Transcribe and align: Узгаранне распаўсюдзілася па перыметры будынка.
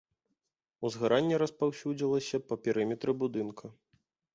Узгаранне 0.89 1.35
распаўсюдзілася 1.43 2.43
па 2.49 2.55
перыметры 2.65 3.11
будынка. 3.23 3.77